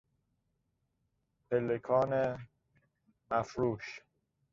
پلکان 1.49 2.37
مفروش 3.31 4.01